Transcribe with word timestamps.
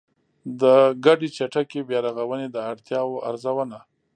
د 0.61 0.63
ګډې 1.05 1.27
چټکې 1.37 1.79
بيا 1.87 1.99
رغونې 2.07 2.47
د 2.51 2.57
اړتیاوو 2.71 3.23
ارزونه 3.29 3.77